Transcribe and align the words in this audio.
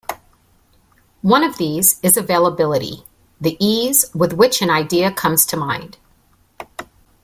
One 1.21 1.43
of 1.43 1.59
these 1.59 1.99
is 2.01 2.17
"availability": 2.17 3.05
the 3.39 3.55
ease 3.59 4.03
with 4.15 4.33
which 4.33 4.59
an 4.63 4.71
idea 4.71 5.11
comes 5.11 5.45
to 5.45 5.55
mind. 5.57 5.97